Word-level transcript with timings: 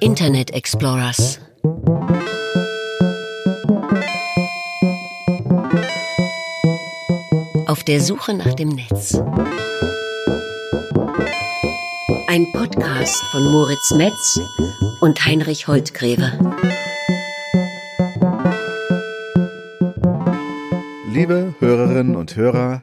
Internet 0.00 0.52
Explorers. 0.52 1.40
Auf 7.66 7.82
der 7.84 8.00
Suche 8.00 8.34
nach 8.34 8.54
dem 8.54 8.68
Netz. 8.68 9.14
Ein 12.28 12.46
Podcast 12.52 13.22
von 13.30 13.50
Moritz 13.50 13.90
Metz 13.92 14.40
und 15.00 15.24
Heinrich 15.24 15.66
Holtgräve. 15.66 16.32
Liebe 21.12 21.54
Hörerinnen 21.58 22.16
und 22.16 22.36
Hörer, 22.36 22.82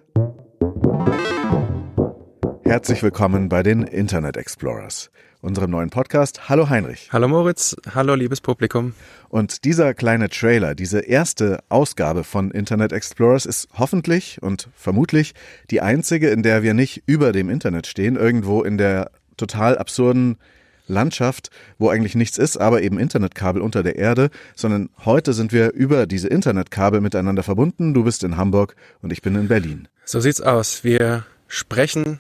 herzlich 2.70 3.02
willkommen 3.02 3.50
bei 3.50 3.64
den 3.64 3.82
Internet 3.82 4.38
Explorers, 4.38 5.10
unserem 5.42 5.72
neuen 5.72 5.90
Podcast. 5.90 6.50
Hallo 6.50 6.70
Heinrich. 6.70 7.10
Hallo 7.12 7.28
Moritz, 7.28 7.76
hallo 7.96 8.14
liebes 8.14 8.42
Publikum. 8.42 8.94
Und 9.28 9.66
dieser 9.66 9.96
kleine 9.96 10.30
Trailer, 10.30 10.76
diese 10.76 11.00
erste 11.00 11.64
Ausgabe 11.70 12.24
von 12.24 12.52
Internet 12.52 12.92
Explorers 12.92 13.48
ist 13.48 13.70
hoffentlich 13.74 14.40
und 14.44 14.70
vermutlich 14.76 15.34
die 15.72 15.82
einzige, 15.82 16.30
in 16.30 16.44
der 16.44 16.62
wir 16.62 16.76
nicht 16.76 17.02
über 17.08 17.32
dem 17.32 17.50
Internet 17.50 17.88
stehen, 17.88 18.16
irgendwo 18.16 18.62
in 18.62 18.78
der 18.78 19.10
total 19.36 19.76
absurden 19.76 20.38
Landschaft, 20.86 21.50
wo 21.80 21.90
eigentlich 21.90 22.14
nichts 22.14 22.38
ist, 22.38 22.58
aber 22.58 22.84
eben 22.84 23.00
Internetkabel 23.00 23.64
unter 23.64 23.82
der 23.82 23.96
Erde, 23.96 24.30
sondern 24.56 24.90
heute 25.06 25.34
sind 25.34 25.52
wir 25.52 25.74
über 25.74 26.06
diese 26.06 26.28
Internetkabel 26.28 27.02
miteinander 27.02 27.42
verbunden. 27.42 27.96
Du 27.96 28.04
bist 28.04 28.24
in 28.24 28.38
Hamburg 28.38 28.76
und 29.02 29.12
ich 29.12 29.24
bin 29.24 29.34
in 29.34 29.48
Berlin. 29.48 29.88
So 30.06 30.20
sieht's 30.20 30.40
aus. 30.40 30.84
Wir 30.84 31.26
sprechen 31.48 32.20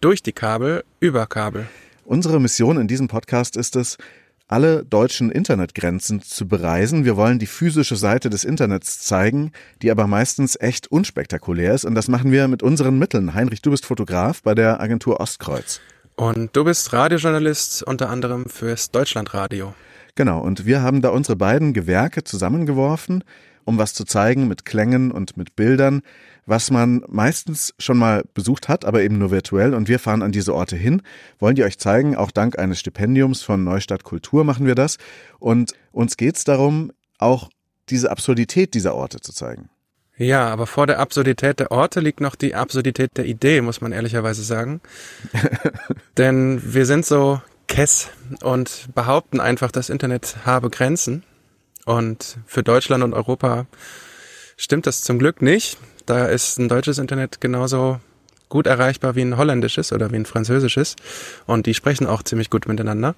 durch 0.00 0.22
die 0.22 0.32
Kabel 0.32 0.84
über 1.00 1.26
Kabel. 1.26 1.66
Unsere 2.04 2.40
Mission 2.40 2.78
in 2.78 2.88
diesem 2.88 3.08
Podcast 3.08 3.56
ist 3.56 3.76
es, 3.76 3.98
alle 4.48 4.84
deutschen 4.84 5.30
Internetgrenzen 5.30 6.22
zu 6.22 6.48
bereisen. 6.48 7.04
Wir 7.04 7.16
wollen 7.16 7.38
die 7.38 7.46
physische 7.46 7.96
Seite 7.96 8.30
des 8.30 8.44
Internets 8.44 9.00
zeigen, 9.00 9.52
die 9.82 9.90
aber 9.90 10.06
meistens 10.06 10.56
echt 10.58 10.90
unspektakulär 10.90 11.74
ist. 11.74 11.84
Und 11.84 11.94
das 11.94 12.08
machen 12.08 12.32
wir 12.32 12.48
mit 12.48 12.62
unseren 12.62 12.98
Mitteln. 12.98 13.34
Heinrich, 13.34 13.60
du 13.60 13.70
bist 13.70 13.84
Fotograf 13.84 14.42
bei 14.42 14.54
der 14.54 14.80
Agentur 14.80 15.20
Ostkreuz. 15.20 15.80
Und 16.16 16.56
du 16.56 16.64
bist 16.64 16.92
Radiojournalist 16.92 17.82
unter 17.82 18.08
anderem 18.08 18.46
fürs 18.46 18.90
Deutschlandradio. 18.90 19.74
Genau, 20.14 20.40
und 20.40 20.66
wir 20.66 20.82
haben 20.82 21.00
da 21.02 21.10
unsere 21.10 21.36
beiden 21.36 21.74
Gewerke 21.74 22.24
zusammengeworfen, 22.24 23.22
um 23.64 23.78
was 23.78 23.94
zu 23.94 24.04
zeigen 24.04 24.48
mit 24.48 24.64
Klängen 24.64 25.10
und 25.10 25.36
mit 25.36 25.56
Bildern, 25.56 26.02
was 26.46 26.70
man 26.70 27.04
meistens 27.08 27.74
schon 27.78 27.98
mal 27.98 28.24
besucht 28.34 28.68
hat, 28.68 28.84
aber 28.84 29.02
eben 29.02 29.18
nur 29.18 29.30
virtuell. 29.30 29.74
Und 29.74 29.88
wir 29.88 29.98
fahren 29.98 30.22
an 30.22 30.32
diese 30.32 30.54
Orte 30.54 30.76
hin, 30.76 31.02
wollen 31.38 31.54
die 31.54 31.64
euch 31.64 31.78
zeigen. 31.78 32.16
Auch 32.16 32.30
dank 32.30 32.58
eines 32.58 32.80
Stipendiums 32.80 33.42
von 33.42 33.64
Neustadt 33.64 34.04
Kultur 34.04 34.44
machen 34.44 34.66
wir 34.66 34.74
das. 34.74 34.96
Und 35.38 35.72
uns 35.92 36.16
geht's 36.16 36.44
darum, 36.44 36.92
auch 37.18 37.50
diese 37.90 38.10
Absurdität 38.10 38.74
dieser 38.74 38.94
Orte 38.94 39.20
zu 39.20 39.32
zeigen. 39.32 39.68
Ja, 40.16 40.48
aber 40.48 40.66
vor 40.66 40.86
der 40.86 40.98
Absurdität 40.98 41.60
der 41.60 41.70
Orte 41.70 42.00
liegt 42.00 42.20
noch 42.20 42.34
die 42.34 42.54
Absurdität 42.54 43.16
der 43.16 43.26
Idee, 43.26 43.60
muss 43.60 43.80
man 43.80 43.92
ehrlicherweise 43.92 44.42
sagen. 44.42 44.80
Denn 46.18 46.60
wir 46.64 46.86
sind 46.86 47.06
so 47.06 47.40
kess 47.68 48.08
und 48.42 48.88
behaupten 48.94 49.38
einfach, 49.38 49.70
das 49.70 49.90
Internet 49.90 50.38
habe 50.44 50.70
Grenzen. 50.70 51.22
Und 51.88 52.36
für 52.44 52.62
Deutschland 52.62 53.02
und 53.02 53.14
Europa 53.14 53.64
stimmt 54.58 54.86
das 54.86 55.00
zum 55.00 55.18
Glück 55.18 55.40
nicht. 55.40 55.78
Da 56.04 56.26
ist 56.26 56.58
ein 56.58 56.68
deutsches 56.68 56.98
Internet 56.98 57.40
genauso 57.40 57.98
gut 58.50 58.66
erreichbar 58.66 59.14
wie 59.14 59.22
ein 59.22 59.38
holländisches 59.38 59.90
oder 59.94 60.12
wie 60.12 60.16
ein 60.16 60.26
französisches. 60.26 60.96
Und 61.46 61.64
die 61.64 61.72
sprechen 61.72 62.06
auch 62.06 62.22
ziemlich 62.22 62.50
gut 62.50 62.68
miteinander. 62.68 63.14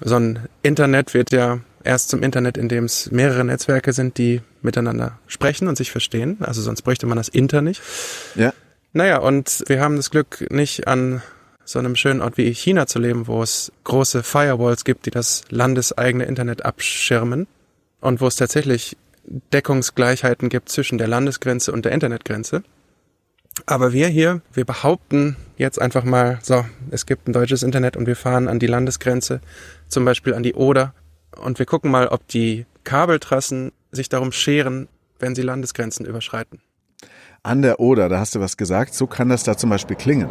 So 0.00 0.16
ein 0.16 0.48
Internet 0.62 1.12
wird 1.12 1.30
ja 1.30 1.58
erst 1.84 2.08
zum 2.08 2.22
Internet, 2.22 2.56
in 2.56 2.70
dem 2.70 2.84
es 2.84 3.10
mehrere 3.10 3.44
Netzwerke 3.44 3.92
sind, 3.92 4.16
die 4.16 4.40
miteinander 4.62 5.18
sprechen 5.26 5.68
und 5.68 5.76
sich 5.76 5.90
verstehen. 5.90 6.38
Also 6.40 6.62
sonst 6.62 6.80
bräuchte 6.80 7.04
man 7.04 7.18
das 7.18 7.28
Inter 7.28 7.60
nicht. 7.60 7.82
Ja. 8.34 8.54
Naja, 8.94 9.18
und 9.18 9.62
wir 9.66 9.82
haben 9.82 9.96
das 9.96 10.10
Glück, 10.10 10.50
nicht 10.50 10.88
an 10.88 11.20
so 11.66 11.78
einem 11.78 11.96
schönen 11.96 12.22
Ort 12.22 12.38
wie 12.38 12.50
China 12.54 12.86
zu 12.86 12.98
leben, 12.98 13.26
wo 13.26 13.42
es 13.42 13.72
große 13.84 14.22
Firewalls 14.22 14.84
gibt, 14.84 15.04
die 15.04 15.10
das 15.10 15.42
landeseigene 15.50 16.24
Internet 16.24 16.64
abschirmen 16.64 17.46
und 18.00 18.20
wo 18.20 18.26
es 18.26 18.36
tatsächlich 18.36 18.96
Deckungsgleichheiten 19.52 20.48
gibt 20.48 20.68
zwischen 20.68 20.98
der 20.98 21.08
Landesgrenze 21.08 21.72
und 21.72 21.84
der 21.84 21.92
Internetgrenze. 21.92 22.62
Aber 23.66 23.92
wir 23.92 24.08
hier, 24.08 24.40
wir 24.52 24.64
behaupten 24.64 25.36
jetzt 25.56 25.80
einfach 25.80 26.04
mal, 26.04 26.38
so, 26.42 26.64
es 26.90 27.04
gibt 27.04 27.28
ein 27.28 27.32
deutsches 27.32 27.62
Internet 27.62 27.96
und 27.96 28.06
wir 28.06 28.16
fahren 28.16 28.48
an 28.48 28.58
die 28.58 28.66
Landesgrenze, 28.66 29.40
zum 29.88 30.04
Beispiel 30.04 30.34
an 30.34 30.42
die 30.42 30.54
Oder, 30.54 30.94
und 31.36 31.58
wir 31.58 31.66
gucken 31.66 31.90
mal, 31.90 32.08
ob 32.08 32.26
die 32.28 32.66
Kabeltrassen 32.84 33.72
sich 33.92 34.08
darum 34.08 34.32
scheren, 34.32 34.88
wenn 35.18 35.34
sie 35.34 35.42
Landesgrenzen 35.42 36.06
überschreiten. 36.06 36.60
An 37.42 37.62
der 37.62 37.80
Oder, 37.80 38.08
da 38.08 38.18
hast 38.18 38.34
du 38.34 38.40
was 38.40 38.56
gesagt, 38.56 38.94
so 38.94 39.06
kann 39.06 39.28
das 39.28 39.44
da 39.44 39.56
zum 39.56 39.70
Beispiel 39.70 39.96
klingen. 39.96 40.30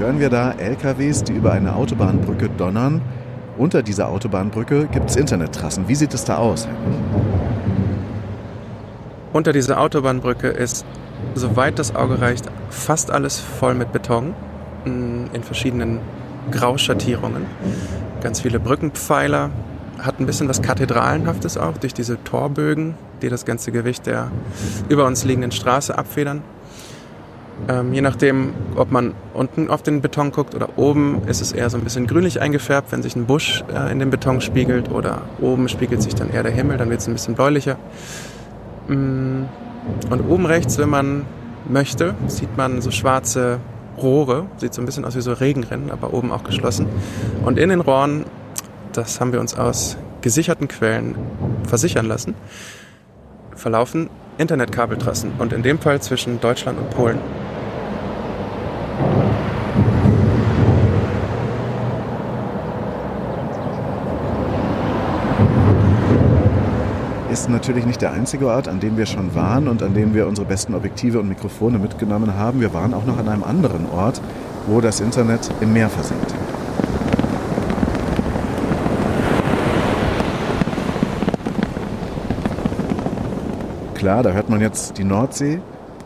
Hören 0.00 0.18
wir 0.18 0.30
da 0.30 0.52
LKWs, 0.52 1.24
die 1.24 1.34
über 1.34 1.52
eine 1.52 1.76
Autobahnbrücke 1.76 2.48
donnern. 2.48 3.02
Unter 3.58 3.82
dieser 3.82 4.08
Autobahnbrücke 4.08 4.86
gibt 4.86 5.10
es 5.10 5.16
Internettrassen. 5.16 5.88
Wie 5.88 5.94
sieht 5.94 6.14
es 6.14 6.24
da 6.24 6.38
aus? 6.38 6.66
Unter 9.34 9.52
dieser 9.52 9.78
Autobahnbrücke 9.78 10.48
ist, 10.48 10.86
soweit 11.34 11.78
das 11.78 11.94
Auge 11.94 12.18
reicht, 12.18 12.46
fast 12.70 13.10
alles 13.10 13.38
voll 13.38 13.74
mit 13.74 13.92
Beton 13.92 14.34
in 14.86 15.42
verschiedenen 15.42 16.00
Grauschattierungen. 16.50 17.44
Ganz 18.22 18.40
viele 18.40 18.58
Brückenpfeiler, 18.58 19.50
hat 19.98 20.18
ein 20.18 20.24
bisschen 20.24 20.48
was 20.48 20.62
Kathedralenhaftes 20.62 21.58
auch 21.58 21.76
durch 21.76 21.92
diese 21.92 22.24
Torbögen, 22.24 22.94
die 23.20 23.28
das 23.28 23.44
ganze 23.44 23.70
Gewicht 23.70 24.06
der 24.06 24.30
über 24.88 25.04
uns 25.04 25.24
liegenden 25.24 25.52
Straße 25.52 25.96
abfedern. 25.98 26.40
Ähm, 27.68 27.92
je 27.92 28.00
nachdem, 28.00 28.54
ob 28.76 28.90
man 28.90 29.14
unten 29.34 29.68
auf 29.68 29.82
den 29.82 30.00
Beton 30.00 30.32
guckt 30.32 30.54
oder 30.54 30.78
oben, 30.78 31.22
ist 31.26 31.40
es 31.40 31.52
eher 31.52 31.70
so 31.70 31.76
ein 31.76 31.84
bisschen 31.84 32.06
grünlich 32.06 32.40
eingefärbt, 32.40 32.90
wenn 32.92 33.02
sich 33.02 33.16
ein 33.16 33.26
Busch 33.26 33.62
äh, 33.72 33.92
in 33.92 33.98
den 33.98 34.10
Beton 34.10 34.40
spiegelt 34.40 34.90
oder 34.90 35.22
oben 35.40 35.68
spiegelt 35.68 36.02
sich 36.02 36.14
dann 36.14 36.30
eher 36.30 36.42
der 36.42 36.52
Himmel, 36.52 36.78
dann 36.78 36.90
wird 36.90 37.00
es 37.00 37.06
ein 37.06 37.12
bisschen 37.12 37.34
bläulicher. 37.34 37.76
Mm, 38.88 39.44
und 40.10 40.20
oben 40.28 40.46
rechts, 40.46 40.78
wenn 40.78 40.88
man 40.88 41.26
möchte, 41.68 42.14
sieht 42.26 42.56
man 42.56 42.80
so 42.80 42.90
schwarze 42.90 43.58
Rohre, 43.98 44.46
sieht 44.56 44.74
so 44.74 44.82
ein 44.82 44.86
bisschen 44.86 45.04
aus 45.04 45.14
wie 45.14 45.20
so 45.20 45.32
Regenrinnen, 45.32 45.90
aber 45.90 46.14
oben 46.14 46.32
auch 46.32 46.44
geschlossen. 46.44 46.86
Und 47.44 47.58
in 47.58 47.68
den 47.68 47.80
Rohren, 47.80 48.24
das 48.92 49.20
haben 49.20 49.32
wir 49.32 49.40
uns 49.40 49.54
aus 49.54 49.96
gesicherten 50.22 50.68
Quellen 50.68 51.14
versichern 51.66 52.06
lassen, 52.06 52.34
verlaufen 53.54 54.10
Internetkabeltrassen 54.38 55.32
und 55.38 55.52
in 55.52 55.62
dem 55.62 55.78
Fall 55.78 56.00
zwischen 56.00 56.40
Deutschland 56.40 56.78
und 56.78 56.90
Polen. 56.90 57.18
Ist 67.40 67.48
natürlich 67.48 67.86
nicht 67.86 68.02
der 68.02 68.12
einzige 68.12 68.48
Ort, 68.48 68.68
an 68.68 68.80
dem 68.80 68.98
wir 68.98 69.06
schon 69.06 69.34
waren 69.34 69.66
und 69.66 69.82
an 69.82 69.94
dem 69.94 70.12
wir 70.12 70.26
unsere 70.26 70.46
besten 70.46 70.74
Objektive 70.74 71.20
und 71.20 71.28
Mikrofone 71.28 71.78
mitgenommen 71.78 72.34
haben. 72.36 72.60
Wir 72.60 72.74
waren 72.74 72.92
auch 72.92 73.06
noch 73.06 73.16
an 73.16 73.28
einem 73.28 73.44
anderen 73.44 73.88
Ort, 73.90 74.20
wo 74.66 74.82
das 74.82 75.00
Internet 75.00 75.48
im 75.62 75.72
Meer 75.72 75.88
versinkt. 75.88 76.34
Klar, 83.94 84.22
da 84.22 84.32
hört 84.32 84.50
man 84.50 84.60
jetzt 84.60 84.98
die 84.98 85.04
Nordsee. 85.04 85.60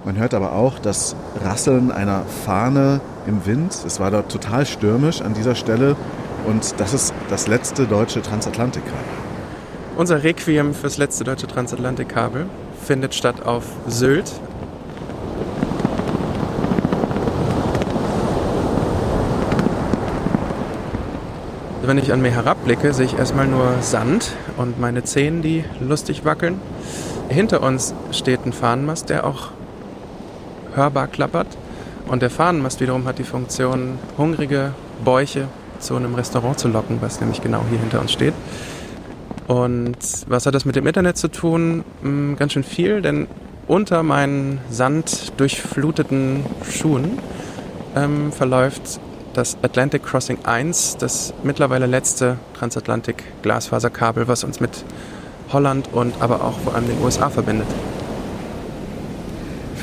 Man 0.05 0.17
hört 0.17 0.35
aber 0.35 0.53
auch 0.53 0.79
das 0.79 1.17
Rasseln 1.45 1.91
einer 1.91 2.23
Fahne 2.45 3.01
im 3.27 3.45
Wind. 3.45 3.77
Es 3.85 3.99
war 3.99 4.13
dort 4.13 4.31
total 4.31 4.67
stürmisch 4.67 5.21
an 5.21 5.35
dieser 5.35 5.57
Stelle. 5.57 5.97
Und 6.47 6.79
das 6.79 6.95
ist 6.95 7.13
das 7.29 7.49
letzte 7.49 7.87
deutsche 7.87 8.23
Transatlantikkabel. 8.23 9.24
Unser 9.97 10.25
Requiem 10.25 10.75
fürs 10.75 10.99
letzte 10.99 11.23
deutsche 11.23 11.47
Transatlantikkabel 11.47 12.47
findet 12.85 13.15
statt 13.15 13.47
auf 13.47 13.65
Sylt. 13.87 14.33
Wenn 21.83 21.99
ich 21.99 22.13
an 22.13 22.23
mir 22.23 22.33
herabblicke, 22.33 22.93
sehe 22.93 23.07
ich 23.07 23.17
erstmal 23.17 23.47
nur 23.47 23.75
Sand 23.83 24.33
und 24.57 24.81
meine 24.81 25.05
Zehen, 25.05 25.43
die 25.43 25.65
lustig 25.79 26.25
wackeln. 26.25 26.61
Hinter 27.29 27.63
uns 27.63 27.95
steht 28.11 28.45
ein 28.47 28.53
Fahnenmast, 28.53 29.11
der 29.11 29.25
auch 29.25 29.51
hörbar 30.75 31.07
klappert. 31.07 31.47
Und 32.09 32.21
der 32.23 32.31
Fahnenmast 32.31 32.81
wiederum 32.81 33.07
hat 33.07 33.21
die 33.21 33.25
Funktion, 33.25 34.01
hungrige 34.19 34.73
Bäuche 35.05 35.47
zu 35.79 35.95
einem 35.95 36.17
Restaurant 36.17 36.59
zu 36.59 36.67
locken, 36.67 36.99
was 37.01 37.21
nämlich 37.21 37.43
genau 37.43 37.63
hier 37.71 37.79
hinter 37.79 38.01
uns 38.01 38.13
steht. 38.13 38.35
Und 39.47 39.97
was 40.29 40.47
hat 40.47 40.55
das 40.55 40.65
mit 40.65 40.77
dem 40.77 40.87
Internet 40.87 41.17
zu 41.19 41.29
tun? 41.29 41.85
Hm, 42.03 42.37
ganz 42.37 42.53
schön 42.53 42.65
viel, 42.65 43.03
denn 43.03 43.27
unter 43.67 44.03
meinen 44.03 44.61
sanddurchfluteten 44.71 46.45
Schuhen 46.71 47.19
ähm, 47.97 48.33
verläuft 48.33 49.01
das 49.35 49.57
Atlantic 49.63 50.05
Crossing 50.05 50.39
1, 50.45 50.97
das 50.99 51.35
mittlerweile 51.43 51.87
letzte 51.87 52.39
Transatlantik-Glasfaserkabel, 52.55 54.29
was 54.29 54.45
uns 54.45 54.61
mit 54.61 54.85
Holland 55.53 55.89
und 55.93 56.15
aber 56.21 56.43
auch 56.45 56.59
vor 56.61 56.75
allem 56.75 56.87
den 56.87 57.03
USA 57.03 57.29
verbindet. 57.31 57.67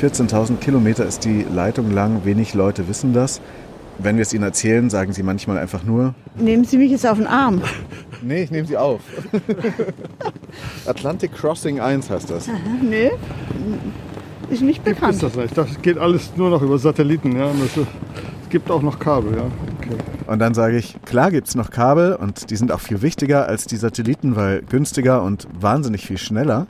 14.000 0.00 0.56
Kilometer 0.56 1.06
ist 1.06 1.24
die 1.24 1.46
Leitung 1.52 1.90
lang, 1.92 2.24
wenig 2.24 2.54
Leute 2.54 2.88
wissen 2.88 3.12
das. 3.12 3.40
Wenn 3.98 4.16
wir 4.16 4.22
es 4.22 4.32
Ihnen 4.32 4.42
erzählen, 4.42 4.90
sagen 4.90 5.12
Sie 5.12 5.22
manchmal 5.22 5.58
einfach 5.58 5.84
nur. 5.84 6.14
Nehmen 6.36 6.64
Sie 6.64 6.78
mich 6.78 6.90
jetzt 6.90 7.06
auf 7.06 7.18
den 7.18 7.26
Arm. 7.26 7.62
Nee, 8.22 8.44
ich 8.44 8.50
nehme 8.50 8.66
Sie 8.66 8.76
auf. 8.76 9.00
Atlantic 10.86 11.32
Crossing 11.34 11.80
1 11.80 12.10
heißt 12.10 12.30
das. 12.30 12.48
Aha, 12.48 12.56
nee, 12.82 13.10
ist 14.50 14.62
nicht 14.62 14.84
bekannt. 14.84 15.22
das 15.22 15.34
nicht? 15.34 15.56
Das 15.56 15.80
geht 15.82 15.98
alles 15.98 16.32
nur 16.36 16.50
noch 16.50 16.62
über 16.62 16.78
Satelliten. 16.78 17.36
Ja? 17.36 17.50
Ist- 17.50 17.76
es 17.78 18.48
gibt 18.50 18.70
auch 18.70 18.82
noch 18.82 18.98
Kabel. 18.98 19.36
Ja? 19.36 19.44
Okay. 19.78 19.96
Und 20.26 20.38
dann 20.38 20.54
sage 20.54 20.76
ich, 20.76 20.96
klar 21.04 21.30
gibt 21.30 21.48
es 21.48 21.54
noch 21.54 21.70
Kabel 21.70 22.14
und 22.14 22.50
die 22.50 22.56
sind 22.56 22.70
auch 22.70 22.80
viel 22.80 23.00
wichtiger 23.02 23.48
als 23.48 23.64
die 23.66 23.76
Satelliten, 23.76 24.36
weil 24.36 24.62
günstiger 24.62 25.22
und 25.22 25.48
wahnsinnig 25.58 26.06
viel 26.06 26.18
schneller. 26.18 26.66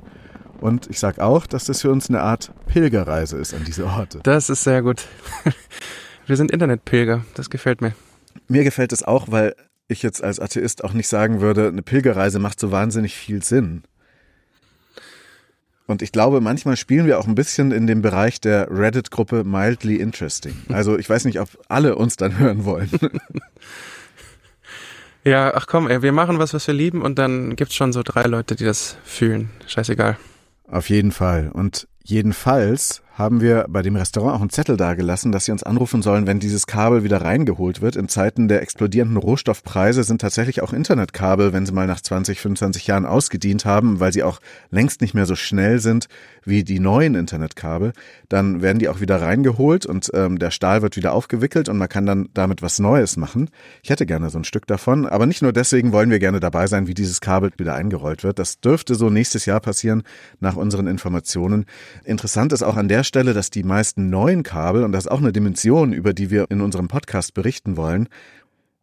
Und 0.61 0.89
ich 0.91 1.01
sage 1.01 1.25
auch, 1.25 1.47
dass 1.47 1.65
das 1.65 1.81
für 1.83 1.91
uns 1.91 2.09
eine 2.09 2.21
Art 2.23 2.53
Pilgerreise 2.67 3.37
ist 3.37 3.53
an 3.53 3.65
diese 3.67 3.85
Orte. 3.85 4.21
Das 4.23 4.49
ist 4.49 4.63
sehr 4.63 4.81
gut. 4.83 5.03
Wir 6.29 6.37
sind 6.37 6.53
Internetpilger, 6.53 7.25
das 7.35 7.51
gefällt 7.51 7.81
mir. 7.81 7.93
Mir 8.47 8.63
gefällt 8.63 8.93
es 8.93 9.03
auch, 9.03 9.27
weil 9.29 9.57
ich 9.93 10.03
jetzt 10.03 10.23
als 10.23 10.41
Atheist 10.41 10.85
auch 10.85 10.93
nicht 10.93 11.09
sagen 11.09 11.41
würde, 11.41 11.69
eine 11.69 11.83
Pilgerreise 11.83 12.39
macht 12.39 12.59
so 12.59 12.71
wahnsinnig 12.71 13.17
viel 13.17 13.43
Sinn. 13.43 13.83
Und 15.87 16.01
ich 16.01 16.13
glaube, 16.13 16.41
manchmal 16.41 16.77
spielen 16.77 17.07
wir 17.07 17.19
auch 17.19 17.27
ein 17.27 17.35
bisschen 17.35 17.73
in 17.73 17.87
dem 17.87 18.03
Bereich 18.03 18.41
der 18.41 18.71
Reddit-Gruppe 18.71 19.45
Mildly 19.45 19.97
Interesting. 19.97 20.57
Also 20.69 20.99
ich 20.99 21.09
weiß 21.09 21.25
nicht, 21.25 21.41
ob 21.41 21.49
alle 21.69 21.97
uns 21.97 22.17
dann 22.17 22.39
hören 22.39 22.65
wollen. 22.65 22.91
Ja, 25.25 25.55
ach 25.55 25.69
komm, 25.69 25.89
ey, 25.89 26.03
wir 26.03 26.11
machen 26.11 26.41
was, 26.41 26.53
was 26.53 26.67
wir 26.67 26.75
lieben 26.75 27.01
und 27.01 27.17
dann 27.17 27.55
gibt's 27.55 27.77
schon 27.77 27.93
so 27.93 28.03
drei 28.03 28.25
Leute, 28.25 28.57
die 28.57 28.65
das 28.65 28.97
fühlen. 29.05 29.51
Scheißegal. 29.69 30.17
Auf 30.67 30.89
jeden 30.89 31.13
Fall. 31.13 31.51
Und 31.53 31.87
jedenfalls 32.03 33.03
haben 33.15 33.41
wir 33.41 33.67
bei 33.69 33.83
dem 33.83 33.97
Restaurant 33.97 34.37
auch 34.37 34.41
einen 34.41 34.51
Zettel 34.51 34.77
dagelassen, 34.77 35.33
dass 35.33 35.45
sie 35.45 35.53
uns 35.53 35.63
anrufen 35.63 36.03
sollen, 36.03 36.27
wenn 36.27 36.41
dieses 36.41 36.67
Kabel 36.67 37.05
wieder 37.05 37.21
reingeholt 37.21 37.83
wird. 37.83 37.97
In 37.97 38.09
Zeiten 38.09 38.49
der 38.49 38.63
explodierenden 38.63 39.19
Rohstoffpreise 39.19 40.03
sind 40.03 40.21
tatsächlich 40.21 40.63
auch 40.63 40.73
Internetkabel, 40.73 41.53
wenn 41.53 41.67
sie 41.67 41.73
mal 41.73 41.87
nach 41.87 42.01
20, 42.01 42.41
25 42.41 42.87
Jahren 42.87 43.05
ausgedient 43.05 43.65
haben, 43.65 44.01
weil 44.01 44.13
sie 44.13 44.23
auch 44.23 44.41
längst 44.71 45.01
nicht 45.03 45.15
mehr 45.15 45.27
so 45.27 45.37
schnell 45.37 45.79
sind 45.79 46.09
wie 46.45 46.65
die 46.65 46.81
neuen 46.81 47.15
Internetkabel, 47.15 47.93
dann 48.29 48.63
werden 48.63 48.79
die 48.79 48.89
auch 48.89 49.01
wieder 49.01 49.21
reingeholt 49.21 49.87
und 49.87 50.11
ähm, 50.15 50.39
der 50.39 50.51
Stahl 50.51 50.83
wird 50.83 50.97
wieder 50.97 51.13
aufgewickelt 51.13 51.69
und 51.69 51.79
man 51.79 51.89
kann 51.89 52.07
dann 52.07 52.29
damit 52.35 52.63
was 52.63 52.79
Neues 52.79 53.17
machen. 53.17 53.51
Ich 53.83 53.91
hätte 53.91 54.07
gerne 54.07 54.31
so 54.31 54.39
ein 54.39 54.45
Stück 54.45 54.67
davon, 54.67 55.07
aber 55.07 55.27
nicht 55.27 55.43
nur 55.43 55.53
deswegen 55.53 55.93
wollen 55.93 56.11
wir 56.11 56.19
gerne 56.19 56.41
dabei 56.41 56.67
sein, 56.67 56.87
wie 56.87 56.95
dieses 56.95 57.21
Kabel 57.21 57.53
wieder 57.59 57.75
eingerollt 57.75 58.25
wird. 58.25 58.39
Das 58.39 58.61
dürfte 58.61 58.95
so 58.95 59.11
nächstes 59.11 59.47
Jahr 59.47 59.61
passieren, 59.61 60.03
nach 60.41 60.57
unseren 60.57 60.87
Informationen. 60.87 61.67
Interessant 62.05 62.53
ist 62.53 62.63
auch 62.63 62.77
an 62.77 62.89
der 62.89 63.02
Stelle, 63.05 63.35
dass 63.35 63.51
die 63.51 63.63
meisten 63.63 64.11
neuen 64.11 64.43
Kabel, 64.43 64.85
und 64.85 64.93
das 64.93 65.05
ist 65.05 65.11
auch 65.11 65.19
eine 65.19 65.33
Dimension, 65.33 65.93
über 65.93 66.13
die 66.13 66.31
wir 66.31 66.47
in 66.51 66.61
unserem 66.61 66.89
Podcast 66.89 67.35
berichten 67.35 67.77
wollen, 67.77 68.09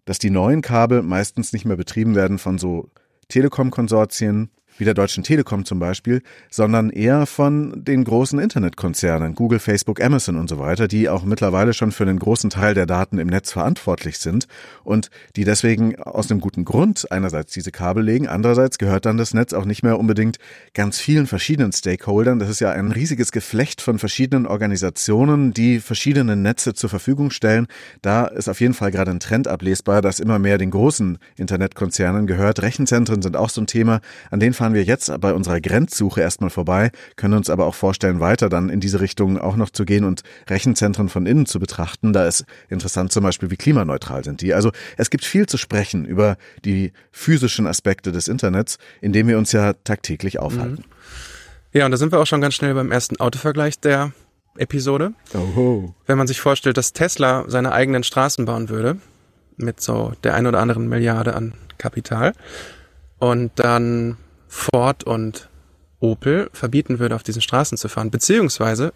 dass 0.05 0.19
die 0.19 0.29
neuen 0.29 0.61
Kabel 0.61 1.01
meistens 1.03 1.53
nicht 1.53 1.65
mehr 1.65 1.77
betrieben 1.77 2.15
werden 2.15 2.37
von 2.37 2.57
so 2.57 2.89
Telekom-Konsortien, 3.27 4.49
wie 4.79 4.85
der 4.85 4.93
Deutschen 4.93 5.23
Telekom 5.23 5.65
zum 5.65 5.79
Beispiel, 5.79 6.21
sondern 6.49 6.89
eher 6.89 7.25
von 7.25 7.83
den 7.83 8.03
großen 8.03 8.39
Internetkonzernen, 8.39 9.35
Google, 9.35 9.59
Facebook, 9.59 10.01
Amazon 10.01 10.37
und 10.37 10.49
so 10.49 10.57
weiter, 10.57 10.87
die 10.87 11.09
auch 11.09 11.23
mittlerweile 11.23 11.73
schon 11.73 11.91
für 11.91 12.03
einen 12.03 12.17
großen 12.17 12.49
Teil 12.49 12.73
der 12.73 12.85
Daten 12.85 13.19
im 13.19 13.27
Netz 13.27 13.51
verantwortlich 13.51 14.19
sind 14.19 14.47
und 14.83 15.09
die 15.35 15.43
deswegen 15.43 16.01
aus 16.01 16.31
einem 16.31 16.39
guten 16.39 16.65
Grund 16.65 17.11
einerseits 17.11 17.53
diese 17.53 17.71
Kabel 17.71 18.03
legen, 18.03 18.27
andererseits 18.27 18.77
gehört 18.77 19.05
dann 19.05 19.17
das 19.17 19.33
Netz 19.33 19.53
auch 19.53 19.65
nicht 19.65 19.83
mehr 19.83 19.99
unbedingt 19.99 20.37
ganz 20.73 20.99
vielen 20.99 21.27
verschiedenen 21.27 21.71
Stakeholdern. 21.71 22.39
Das 22.39 22.49
ist 22.49 22.61
ja 22.61 22.71
ein 22.71 22.91
riesiges 22.91 23.31
Geflecht 23.31 23.81
von 23.81 23.99
verschiedenen 23.99 24.47
Organisationen, 24.47 25.53
die 25.53 25.79
verschiedene 25.79 26.35
Netze 26.35 26.73
zur 26.73 26.89
Verfügung 26.89 27.31
stellen. 27.31 27.67
Da 28.01 28.25
ist 28.25 28.47
auf 28.47 28.61
jeden 28.61 28.73
Fall 28.73 28.91
gerade 28.91 29.11
ein 29.11 29.19
Trend 29.19 29.47
ablesbar, 29.47 30.01
dass 30.01 30.19
immer 30.19 30.39
mehr 30.39 30.57
den 30.57 30.71
großen 30.71 31.17
Internetkonzernen 31.35 32.27
gehört. 32.27 32.61
Rechenzentren 32.61 33.21
sind 33.21 33.35
auch 33.35 33.49
so 33.49 33.61
ein 33.61 33.67
Thema, 33.67 34.01
an 34.31 34.39
denen 34.39 34.53
fahren 34.53 34.68
wir 34.73 34.83
jetzt 34.83 35.11
bei 35.19 35.33
unserer 35.33 35.61
Grenzsuche 35.61 36.21
erstmal 36.21 36.49
vorbei, 36.49 36.91
können 37.15 37.33
uns 37.33 37.49
aber 37.49 37.65
auch 37.65 37.75
vorstellen, 37.75 38.19
weiter 38.19 38.49
dann 38.49 38.69
in 38.69 38.79
diese 38.79 39.01
Richtung 39.01 39.37
auch 39.39 39.55
noch 39.55 39.69
zu 39.69 39.85
gehen 39.85 40.03
und 40.03 40.23
Rechenzentren 40.49 41.09
von 41.09 41.25
innen 41.25 41.45
zu 41.45 41.59
betrachten. 41.59 42.13
Da 42.13 42.25
ist 42.25 42.45
interessant 42.69 43.11
zum 43.11 43.23
Beispiel, 43.23 43.51
wie 43.51 43.57
klimaneutral 43.57 44.23
sind 44.23 44.41
die. 44.41 44.53
Also 44.53 44.71
es 44.97 45.09
gibt 45.09 45.25
viel 45.25 45.45
zu 45.45 45.57
sprechen 45.57 46.05
über 46.05 46.37
die 46.65 46.93
physischen 47.11 47.67
Aspekte 47.67 48.11
des 48.11 48.27
Internets, 48.27 48.77
in 49.01 49.13
dem 49.13 49.27
wir 49.27 49.37
uns 49.37 49.51
ja 49.51 49.73
tagtäglich 49.73 50.39
aufhalten. 50.39 50.83
Ja, 51.71 51.85
und 51.85 51.91
da 51.91 51.97
sind 51.97 52.11
wir 52.11 52.19
auch 52.19 52.27
schon 52.27 52.41
ganz 52.41 52.55
schnell 52.55 52.73
beim 52.73 52.91
ersten 52.91 53.17
Autovergleich 53.17 53.79
der 53.79 54.11
Episode. 54.57 55.13
Oh. 55.33 55.89
Wenn 56.05 56.17
man 56.17 56.27
sich 56.27 56.41
vorstellt, 56.41 56.77
dass 56.77 56.93
Tesla 56.93 57.45
seine 57.47 57.71
eigenen 57.71 58.03
Straßen 58.03 58.45
bauen 58.45 58.69
würde, 58.69 58.97
mit 59.57 59.79
so 59.81 60.13
der 60.23 60.35
ein 60.35 60.47
oder 60.47 60.59
anderen 60.59 60.89
Milliarde 60.89 61.35
an 61.35 61.53
Kapital, 61.77 62.33
und 63.19 63.51
dann 63.55 64.17
Ford 64.49 65.05
und 65.05 65.47
Opel 66.01 66.49
verbieten 66.51 66.99
würde, 66.99 67.15
auf 67.15 67.23
diesen 67.23 67.41
Straßen 67.41 67.77
zu 67.77 67.87
fahren, 67.87 68.11
beziehungsweise 68.11 68.93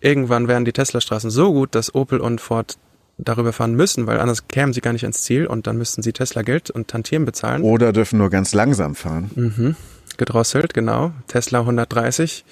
irgendwann 0.00 0.48
wären 0.48 0.64
die 0.64 0.72
Tesla-Straßen 0.72 1.30
so 1.30 1.52
gut, 1.52 1.74
dass 1.74 1.94
Opel 1.94 2.20
und 2.20 2.40
Ford 2.40 2.76
darüber 3.18 3.52
fahren 3.52 3.74
müssen, 3.74 4.06
weil 4.06 4.18
anders 4.18 4.48
kämen 4.48 4.72
sie 4.72 4.80
gar 4.80 4.92
nicht 4.92 5.04
ans 5.04 5.22
Ziel 5.22 5.46
und 5.46 5.66
dann 5.66 5.76
müssten 5.76 6.02
sie 6.02 6.12
Tesla 6.12 6.42
Geld 6.42 6.70
und 6.70 6.88
Tantiemen 6.88 7.26
bezahlen. 7.26 7.62
Oder 7.62 7.92
dürfen 7.92 8.18
nur 8.18 8.30
ganz 8.30 8.54
langsam 8.54 8.94
fahren. 8.94 9.30
Mhm. 9.34 9.76
Gedrosselt, 10.16 10.74
genau. 10.74 11.12
Tesla 11.28 11.60
130 11.60 12.44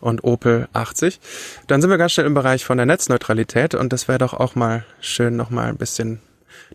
und 0.00 0.24
Opel 0.24 0.68
80. 0.72 1.20
Dann 1.66 1.80
sind 1.80 1.90
wir 1.90 1.98
ganz 1.98 2.12
schnell 2.12 2.26
im 2.26 2.34
Bereich 2.34 2.64
von 2.64 2.76
der 2.76 2.86
Netzneutralität 2.86 3.74
und 3.74 3.92
das 3.92 4.08
wäre 4.08 4.18
doch 4.18 4.34
auch 4.34 4.54
mal 4.54 4.84
schön, 5.00 5.36
noch 5.36 5.50
mal 5.50 5.68
ein 5.68 5.76
bisschen 5.76 6.20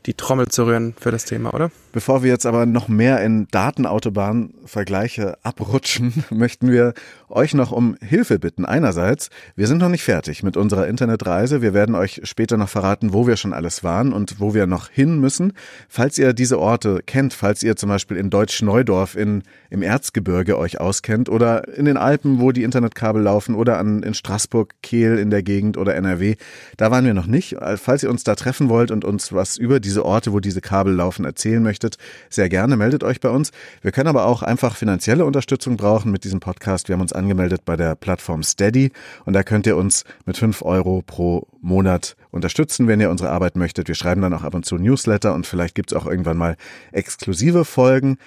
die 0.06 0.14
Trommel 0.14 0.48
zu 0.48 0.66
rühren 0.66 0.94
für 1.00 1.12
das 1.12 1.26
Thema, 1.26 1.54
oder? 1.54 1.72
Bevor 1.92 2.22
wir 2.22 2.30
jetzt 2.30 2.46
aber 2.46 2.68
noch 2.68 2.88
mehr 2.88 3.24
in 3.24 3.48
Datenautobahn-Vergleiche 3.50 5.38
abrutschen, 5.42 6.24
möchten 6.30 6.72
wir 6.72 6.94
euch 7.30 7.56
noch 7.56 7.72
um 7.72 7.96
Hilfe 8.02 8.38
bitten. 8.38 8.66
Einerseits, 8.66 9.30
wir 9.56 9.66
sind 9.66 9.80
noch 9.80 9.90
nicht 9.90 10.04
fertig 10.04 10.44
mit 10.44 10.56
unserer 10.56 10.88
Internetreise. 10.88 11.64
Wir 11.64 11.74
werden 11.74 11.96
euch 11.96 12.22
später 12.24 12.58
noch 12.58 12.70
verraten, 12.70 13.12
wo 13.14 13.26
wir 13.26 13.38
schon 13.38 13.54
alles 13.54 13.84
waren 13.84 14.14
und 14.14 14.40
wo 14.40 14.54
wir 14.54 14.68
noch 14.68 14.90
hin 14.90 15.20
müssen. 15.20 15.54
Falls 15.88 16.18
ihr 16.20 16.34
diese 16.34 16.60
Orte 16.60 17.02
kennt, 17.06 17.34
falls 17.34 17.64
ihr 17.64 17.76
zum 17.76 17.90
Beispiel 17.90 18.18
in 18.18 18.30
Deutsch-Neudorf 18.30 19.16
im 19.16 19.44
Erzgebirge 19.70 20.58
euch 20.58 20.80
auskennt 20.80 21.28
oder 21.28 21.68
in 21.76 21.86
den 21.86 21.98
Alpen, 21.98 22.40
wo 22.40 22.52
die 22.52 22.64
Internetkabel 22.64 23.22
laufen 23.22 23.56
oder 23.56 23.80
an, 23.80 24.04
in 24.04 24.14
Straßburg, 24.14 24.76
Kehl 24.84 25.18
in 25.18 25.32
der 25.32 25.42
Gegend 25.42 25.78
oder 25.78 25.96
NRW, 25.96 26.36
da 26.78 26.92
waren 26.92 27.06
wir 27.06 27.14
noch 27.16 27.28
nicht. 27.28 27.56
Falls 27.78 28.04
ihr 28.04 28.10
uns 28.10 28.24
da 28.24 28.36
treffen 28.36 28.70
wollt 28.70 28.92
und 28.92 29.06
uns 29.06 29.34
was 29.34 29.58
über 29.58 29.80
diese 29.90 30.06
Orte, 30.06 30.32
wo 30.34 30.40
diese 30.40 30.62
Kabel 30.62 30.94
laufen, 30.94 31.26
erzählen 31.26 31.64
möchtet, 31.64 31.98
sehr 32.30 32.48
gerne 32.48 32.78
meldet 32.78 33.04
euch 33.04 33.20
bei 33.20 33.30
uns. 33.30 33.52
Wir 33.82 33.92
können 33.92 34.08
aber 34.08 34.28
auch 34.28 34.44
einfach 34.44 34.76
finanzielle 34.76 35.26
Unterstützung 35.26 35.78
brauchen 35.78 36.12
mit 36.12 36.24
diesem 36.24 36.40
Podcast. 36.40 36.88
Wir 36.88 36.94
haben 36.94 37.02
uns 37.02 37.12
angemeldet 37.12 37.66
bei 37.66 37.76
der 37.76 37.96
Plattform 37.96 38.44
Steady 38.44 38.92
und 39.26 39.34
da 39.34 39.42
könnt 39.42 39.66
ihr 39.66 39.76
uns 39.76 40.04
mit 40.28 40.38
fünf 40.38 40.62
Euro 40.62 41.02
pro 41.04 41.48
Monat 41.60 42.16
unterstützen, 42.30 42.88
wenn 42.88 43.02
ihr 43.02 43.10
unsere 43.10 43.32
Arbeit 43.32 43.56
möchtet. 43.56 43.88
Wir 43.88 43.96
schreiben 43.96 44.22
dann 44.22 44.34
auch 44.36 44.44
ab 44.44 44.54
und 44.54 44.64
zu 44.64 44.78
Newsletter 44.78 45.34
und 45.34 45.48
vielleicht 45.48 45.74
gibt's 45.74 45.94
auch 45.94 46.06
irgendwann 46.06 46.38
mal 46.38 46.56
exklusive 46.92 47.66
Folgen. 47.66 48.20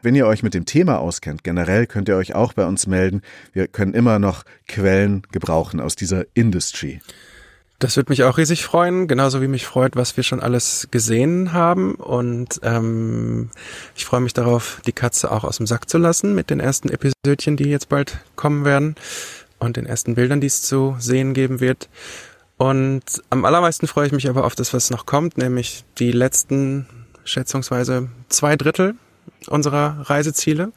Wenn 0.00 0.14
ihr 0.14 0.26
euch 0.26 0.42
mit 0.42 0.54
dem 0.54 0.64
Thema 0.64 1.00
auskennt, 1.00 1.44
generell 1.44 1.86
könnt 1.86 2.08
ihr 2.08 2.16
euch 2.16 2.34
auch 2.34 2.54
bei 2.54 2.64
uns 2.64 2.86
melden. 2.86 3.20
Wir 3.52 3.68
können 3.68 3.92
immer 3.92 4.18
noch 4.18 4.44
Quellen 4.66 5.20
gebrauchen 5.32 5.80
aus 5.80 5.96
dieser 5.96 6.24
Industry. 6.32 7.02
Das 7.80 7.96
würde 7.96 8.12
mich 8.12 8.24
auch 8.24 8.36
riesig 8.36 8.62
freuen, 8.62 9.08
genauso 9.08 9.40
wie 9.40 9.48
mich 9.48 9.64
freut, 9.64 9.96
was 9.96 10.14
wir 10.18 10.22
schon 10.22 10.40
alles 10.40 10.88
gesehen 10.90 11.54
haben. 11.54 11.94
Und 11.94 12.60
ähm, 12.62 13.48
ich 13.96 14.04
freue 14.04 14.20
mich 14.20 14.34
darauf, 14.34 14.82
die 14.86 14.92
Katze 14.92 15.32
auch 15.32 15.44
aus 15.44 15.56
dem 15.56 15.66
Sack 15.66 15.88
zu 15.88 15.96
lassen 15.96 16.34
mit 16.34 16.50
den 16.50 16.60
ersten 16.60 16.90
Episodchen, 16.90 17.56
die 17.56 17.70
jetzt 17.70 17.88
bald 17.88 18.18
kommen 18.36 18.66
werden 18.66 18.96
und 19.58 19.78
den 19.78 19.86
ersten 19.86 20.14
Bildern, 20.14 20.42
die 20.42 20.46
es 20.46 20.60
zu 20.60 20.94
sehen 20.98 21.32
geben 21.32 21.60
wird. 21.60 21.88
Und 22.58 23.02
am 23.30 23.46
allermeisten 23.46 23.86
freue 23.86 24.08
ich 24.08 24.12
mich 24.12 24.28
aber 24.28 24.44
auf 24.44 24.54
das, 24.54 24.74
was 24.74 24.90
noch 24.90 25.06
kommt, 25.06 25.38
nämlich 25.38 25.86
die 25.98 26.12
letzten 26.12 26.86
schätzungsweise 27.24 28.10
zwei 28.28 28.56
Drittel 28.56 28.94
unserer 29.46 30.02
Reiseziele. 30.10 30.72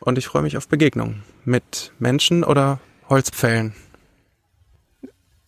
Und 0.00 0.16
ich 0.16 0.28
freue 0.28 0.42
mich 0.42 0.56
auf 0.56 0.66
Begegnungen 0.66 1.24
mit 1.44 1.92
Menschen 1.98 2.42
oder 2.42 2.80
Holzpfählen. 3.10 3.74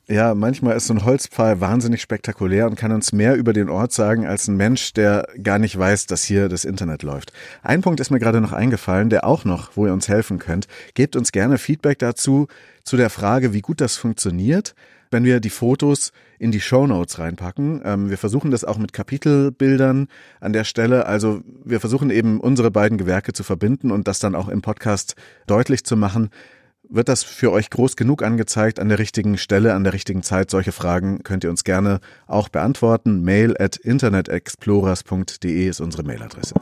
Ja, 0.06 0.34
manchmal 0.34 0.76
ist 0.76 0.88
so 0.88 0.92
ein 0.92 1.06
Holzpfahl 1.06 1.62
wahnsinnig 1.62 2.02
spektakulär 2.02 2.66
und 2.66 2.76
kann 2.76 2.92
uns 2.92 3.12
mehr 3.12 3.36
über 3.36 3.54
den 3.54 3.70
Ort 3.70 3.90
sagen 3.92 4.26
als 4.26 4.48
ein 4.48 4.56
Mensch, 4.56 4.92
der 4.92 5.26
gar 5.42 5.58
nicht 5.58 5.78
weiß, 5.78 6.04
dass 6.06 6.22
hier 6.22 6.50
das 6.50 6.66
Internet 6.66 7.02
läuft. 7.02 7.32
Ein 7.62 7.80
Punkt 7.80 8.00
ist 8.00 8.10
mir 8.10 8.18
gerade 8.18 8.42
noch 8.42 8.52
eingefallen, 8.52 9.08
der 9.08 9.24
auch 9.24 9.46
noch, 9.46 9.70
wo 9.76 9.86
ihr 9.86 9.94
uns 9.94 10.06
helfen 10.08 10.38
könnt. 10.38 10.68
Gebt 10.92 11.16
uns 11.16 11.32
gerne 11.32 11.56
Feedback 11.56 11.98
dazu, 11.98 12.48
zu 12.82 12.98
der 12.98 13.08
Frage, 13.08 13.54
wie 13.54 13.62
gut 13.62 13.80
das 13.80 13.96
funktioniert, 13.96 14.74
wenn 15.10 15.24
wir 15.24 15.40
die 15.40 15.48
Fotos 15.48 16.12
in 16.38 16.50
die 16.50 16.60
Show 16.60 16.86
Notes 16.86 17.18
reinpacken. 17.18 17.80
Ähm, 17.82 18.10
wir 18.10 18.18
versuchen 18.18 18.50
das 18.50 18.64
auch 18.64 18.76
mit 18.76 18.92
Kapitelbildern 18.92 20.08
an 20.38 20.52
der 20.52 20.64
Stelle. 20.64 21.06
Also 21.06 21.40
wir 21.64 21.80
versuchen 21.80 22.10
eben 22.10 22.40
unsere 22.40 22.70
beiden 22.70 22.98
Gewerke 22.98 23.32
zu 23.32 23.42
verbinden 23.42 23.90
und 23.90 24.06
das 24.06 24.18
dann 24.18 24.34
auch 24.34 24.48
im 24.48 24.60
Podcast 24.60 25.14
deutlich 25.46 25.84
zu 25.84 25.96
machen. 25.96 26.28
Wird 26.90 27.08
das 27.08 27.22
für 27.22 27.50
euch 27.50 27.70
groß 27.70 27.96
genug 27.96 28.22
angezeigt 28.22 28.78
an 28.78 28.90
der 28.90 28.98
richtigen 28.98 29.38
Stelle, 29.38 29.72
an 29.72 29.84
der 29.84 29.94
richtigen 29.94 30.22
Zeit? 30.22 30.50
Solche 30.50 30.70
Fragen 30.70 31.22
könnt 31.22 31.42
ihr 31.42 31.48
uns 31.48 31.64
gerne 31.64 31.98
auch 32.26 32.50
beantworten. 32.50 33.22
Mail 33.22 33.56
at 33.58 33.76
internetexplorers.de 33.76 35.66
ist 35.66 35.80
unsere 35.80 36.02
Mailadresse. 36.02 36.54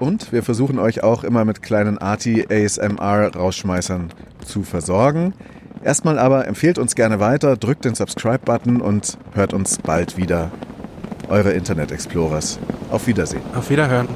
Und 0.00 0.32
wir 0.32 0.42
versuchen 0.42 0.80
euch 0.80 1.04
auch 1.04 1.22
immer 1.22 1.44
mit 1.44 1.62
kleinen 1.62 1.98
Arti 1.98 2.48
ASMR 2.50 3.32
Rausschmeißern 3.36 4.12
zu 4.44 4.64
versorgen. 4.64 5.34
Erstmal 5.84 6.18
aber 6.18 6.46
empfehlt 6.46 6.78
uns 6.78 6.94
gerne 6.94 7.18
weiter, 7.18 7.56
drückt 7.56 7.84
den 7.84 7.94
Subscribe-Button 7.94 8.80
und 8.80 9.18
hört 9.34 9.52
uns 9.52 9.78
bald 9.78 10.16
wieder. 10.16 10.50
Eure 11.28 11.52
Internet 11.52 11.90
Explorers. 11.90 12.58
Auf 12.90 13.06
Wiedersehen. 13.06 13.42
Auf 13.54 13.70
Wiederhören. 13.70 14.08